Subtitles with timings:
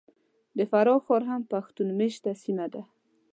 [0.57, 2.81] د فراه ښار هم پښتون مېشته سیمه ده.